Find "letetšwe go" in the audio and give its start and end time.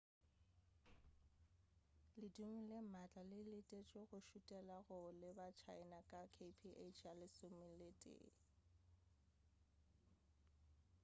3.49-4.19